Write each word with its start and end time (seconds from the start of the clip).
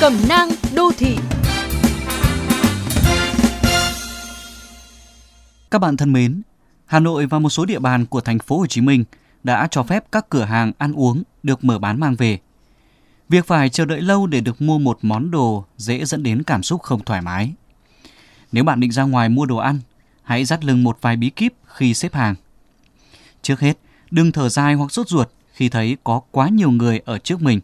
Cẩm 0.00 0.12
nang 0.28 0.48
đô 0.74 0.90
thị 0.98 1.16
Các 5.70 5.78
bạn 5.78 5.96
thân 5.96 6.12
mến, 6.12 6.42
Hà 6.86 7.00
Nội 7.00 7.26
và 7.26 7.38
một 7.38 7.50
số 7.50 7.64
địa 7.64 7.78
bàn 7.78 8.06
của 8.06 8.20
thành 8.20 8.38
phố 8.38 8.58
Hồ 8.58 8.66
Chí 8.66 8.80
Minh 8.80 9.04
đã 9.44 9.68
cho 9.70 9.82
phép 9.82 10.04
các 10.12 10.26
cửa 10.30 10.44
hàng 10.44 10.72
ăn 10.78 10.92
uống 10.92 11.22
được 11.42 11.64
mở 11.64 11.78
bán 11.78 12.00
mang 12.00 12.14
về. 12.14 12.38
Việc 13.28 13.46
phải 13.46 13.68
chờ 13.68 13.84
đợi 13.84 14.00
lâu 14.00 14.26
để 14.26 14.40
được 14.40 14.62
mua 14.62 14.78
một 14.78 14.98
món 15.02 15.30
đồ 15.30 15.64
dễ 15.76 16.04
dẫn 16.04 16.22
đến 16.22 16.42
cảm 16.42 16.62
xúc 16.62 16.82
không 16.82 17.04
thoải 17.04 17.22
mái. 17.22 17.52
Nếu 18.52 18.64
bạn 18.64 18.80
định 18.80 18.92
ra 18.92 19.02
ngoài 19.02 19.28
mua 19.28 19.46
đồ 19.46 19.56
ăn, 19.56 19.80
hãy 20.22 20.44
dắt 20.44 20.64
lưng 20.64 20.84
một 20.84 20.98
vài 21.00 21.16
bí 21.16 21.30
kíp 21.30 21.52
khi 21.66 21.94
xếp 21.94 22.14
hàng. 22.14 22.34
Trước 23.42 23.60
hết, 23.60 23.78
đừng 24.10 24.32
thở 24.32 24.48
dài 24.48 24.74
hoặc 24.74 24.92
sốt 24.92 25.08
ruột 25.08 25.28
khi 25.52 25.68
thấy 25.68 25.96
có 26.04 26.20
quá 26.30 26.48
nhiều 26.48 26.70
người 26.70 27.00
ở 27.04 27.18
trước 27.18 27.42
mình. 27.42 27.60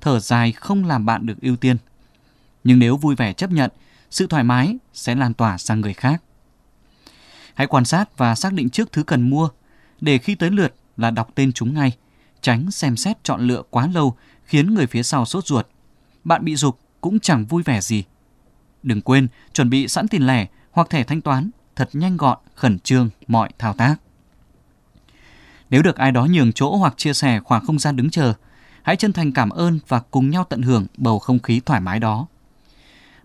Thở 0.00 0.20
dài 0.20 0.52
không 0.52 0.84
làm 0.84 1.06
bạn 1.06 1.26
được 1.26 1.40
ưu 1.42 1.56
tiên. 1.56 1.76
Nhưng 2.64 2.78
nếu 2.78 2.96
vui 2.96 3.14
vẻ 3.14 3.32
chấp 3.32 3.50
nhận, 3.50 3.70
sự 4.10 4.26
thoải 4.26 4.44
mái 4.44 4.76
sẽ 4.92 5.14
lan 5.14 5.34
tỏa 5.34 5.58
sang 5.58 5.80
người 5.80 5.94
khác. 5.94 6.22
Hãy 7.54 7.66
quan 7.66 7.84
sát 7.84 8.18
và 8.18 8.34
xác 8.34 8.52
định 8.52 8.70
trước 8.70 8.92
thứ 8.92 9.02
cần 9.02 9.30
mua, 9.30 9.48
để 10.00 10.18
khi 10.18 10.34
tới 10.34 10.50
lượt 10.50 10.74
là 10.96 11.10
đọc 11.10 11.30
tên 11.34 11.52
chúng 11.52 11.74
ngay, 11.74 11.92
tránh 12.40 12.70
xem 12.70 12.96
xét 12.96 13.24
chọn 13.24 13.40
lựa 13.40 13.62
quá 13.70 13.86
lâu 13.86 14.16
khiến 14.44 14.74
người 14.74 14.86
phía 14.86 15.02
sau 15.02 15.24
sốt 15.24 15.46
ruột. 15.46 15.66
Bạn 16.24 16.44
bị 16.44 16.56
dục 16.56 16.80
cũng 17.00 17.20
chẳng 17.20 17.44
vui 17.44 17.62
vẻ 17.62 17.80
gì. 17.80 18.04
Đừng 18.82 19.00
quên 19.00 19.28
chuẩn 19.52 19.70
bị 19.70 19.88
sẵn 19.88 20.08
tiền 20.08 20.26
lẻ 20.26 20.46
hoặc 20.70 20.90
thẻ 20.90 21.04
thanh 21.04 21.20
toán 21.20 21.50
thật 21.76 21.88
nhanh 21.92 22.16
gọn, 22.16 22.38
khẩn 22.54 22.78
trương 22.78 23.10
mọi 23.26 23.50
thao 23.58 23.72
tác. 23.72 23.96
Nếu 25.70 25.82
được 25.82 25.96
ai 25.96 26.12
đó 26.12 26.26
nhường 26.30 26.52
chỗ 26.52 26.76
hoặc 26.76 26.94
chia 26.96 27.14
sẻ 27.14 27.40
khoảng 27.44 27.66
không 27.66 27.78
gian 27.78 27.96
đứng 27.96 28.10
chờ, 28.10 28.34
hãy 28.82 28.96
chân 28.96 29.12
thành 29.12 29.32
cảm 29.32 29.50
ơn 29.50 29.78
và 29.88 30.00
cùng 30.00 30.30
nhau 30.30 30.44
tận 30.48 30.62
hưởng 30.62 30.86
bầu 30.96 31.18
không 31.18 31.38
khí 31.38 31.60
thoải 31.66 31.80
mái 31.80 32.00
đó. 32.00 32.26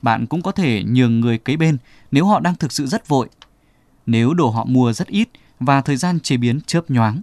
Bạn 0.02 0.28
cũng 0.28 0.42
có 0.42 0.52
thể 0.52 0.84
nhường 0.88 1.20
người 1.20 1.38
kế 1.38 1.58
bên 1.58 1.78
nếu 2.12 2.26
họ 2.26 2.40
đang 2.40 2.56
thực 2.56 2.72
sự 2.72 2.86
rất 2.86 3.08
vội. 3.08 3.30
Nếu 4.06 4.34
đồ 4.34 4.50
họ 4.50 4.66
mua 4.66 4.94
rất 4.94 5.08
ít 5.08 5.30
và 5.60 5.82
thời 5.82 5.98
gian 5.98 6.20
chế 6.20 6.38
biến 6.38 6.62
chớp 6.62 6.92
nhoáng. 6.92 7.22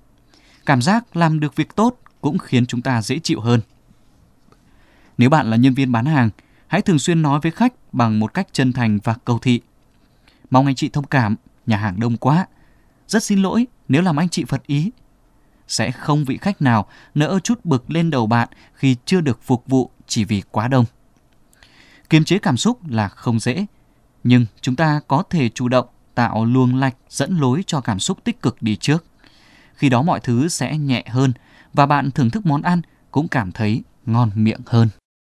Cảm 0.66 0.82
giác 0.82 1.16
làm 1.16 1.40
được 1.40 1.56
việc 1.56 1.76
tốt 1.76 1.98
cũng 2.20 2.38
khiến 2.38 2.66
chúng 2.66 2.82
ta 2.82 3.02
dễ 3.02 3.18
chịu 3.18 3.40
hơn. 3.40 3.60
Nếu 5.18 5.30
bạn 5.30 5.50
là 5.50 5.56
nhân 5.56 5.74
viên 5.74 5.92
bán 5.92 6.06
hàng, 6.06 6.30
hãy 6.66 6.82
thường 6.82 6.98
xuyên 6.98 7.22
nói 7.22 7.40
với 7.42 7.52
khách 7.52 7.72
bằng 7.92 8.20
một 8.20 8.34
cách 8.34 8.48
chân 8.52 8.72
thành 8.72 8.98
và 9.04 9.14
cầu 9.24 9.38
thị. 9.38 9.60
Mong 10.50 10.66
anh 10.66 10.74
chị 10.74 10.88
thông 10.88 11.06
cảm, 11.06 11.36
nhà 11.66 11.76
hàng 11.76 12.00
đông 12.00 12.16
quá. 12.16 12.46
Rất 13.08 13.22
xin 13.22 13.42
lỗi 13.42 13.66
nếu 13.88 14.02
làm 14.02 14.16
anh 14.20 14.28
chị 14.28 14.44
phật 14.44 14.66
ý. 14.66 14.90
Sẽ 15.70 15.90
không 15.90 16.24
vị 16.24 16.36
khách 16.36 16.62
nào 16.62 16.86
nỡ 17.14 17.38
chút 17.44 17.64
bực 17.64 17.90
lên 17.90 18.10
đầu 18.10 18.26
bạn 18.26 18.48
khi 18.74 18.96
chưa 19.04 19.20
được 19.20 19.42
phục 19.42 19.64
vụ 19.66 19.90
chỉ 20.06 20.24
vì 20.24 20.42
quá 20.50 20.68
đông. 20.68 20.84
Kiềm 22.10 22.24
chế 22.24 22.38
cảm 22.38 22.56
xúc 22.56 22.88
là 22.88 23.08
không 23.08 23.40
dễ, 23.40 23.66
nhưng 24.24 24.46
chúng 24.60 24.76
ta 24.76 25.00
có 25.08 25.22
thể 25.30 25.48
chủ 25.48 25.68
động 25.68 25.86
tạo 26.14 26.44
luồng 26.44 26.76
lạch 26.76 26.94
dẫn 27.08 27.38
lối 27.38 27.64
cho 27.66 27.80
cảm 27.80 28.00
xúc 28.00 28.18
tích 28.24 28.42
cực 28.42 28.62
đi 28.62 28.76
trước. 28.76 29.04
Khi 29.74 29.88
đó 29.88 30.02
mọi 30.02 30.20
thứ 30.20 30.48
sẽ 30.48 30.78
nhẹ 30.78 31.04
hơn 31.08 31.32
và 31.72 31.86
bạn 31.86 32.10
thưởng 32.10 32.30
thức 32.30 32.46
món 32.46 32.62
ăn 32.62 32.82
cũng 33.10 33.28
cảm 33.28 33.52
thấy 33.52 33.82
ngon 34.06 34.30
miệng 34.34 34.60
hơn. 34.66 34.88